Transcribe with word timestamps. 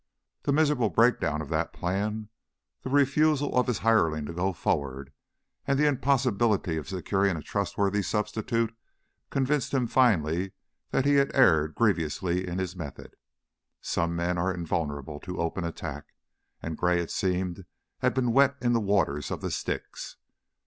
The 0.41 0.51
miserable 0.51 0.89
breakdown 0.89 1.43
of 1.43 1.49
that 1.49 1.73
plan, 1.73 2.29
the 2.81 2.89
refusal 2.89 3.55
of 3.55 3.67
his 3.67 3.77
hireling 3.85 4.25
to 4.25 4.33
go 4.33 4.51
forward, 4.51 5.13
and 5.67 5.77
the 5.77 5.85
impossibility 5.85 6.75
of 6.77 6.89
securing 6.89 7.37
a 7.37 7.43
trustworthy 7.43 8.01
substitute 8.01 8.75
convinced 9.29 9.75
him 9.75 9.85
finally 9.85 10.53
that 10.89 11.05
he 11.05 11.17
had 11.17 11.29
erred 11.35 11.75
grievously 11.75 12.47
in 12.47 12.57
his 12.57 12.75
method. 12.75 13.15
Some 13.79 14.15
men 14.15 14.39
are 14.39 14.51
invulnerable 14.51 15.19
to 15.19 15.39
open 15.39 15.63
attack, 15.63 16.15
and 16.63 16.75
Gray, 16.79 16.99
it 16.99 17.11
seemed, 17.11 17.65
had 17.99 18.15
been 18.15 18.33
wet 18.33 18.55
in 18.59 18.73
the 18.73 18.79
waters 18.81 19.29
of 19.29 19.41
the 19.41 19.51
Styx. 19.51 20.15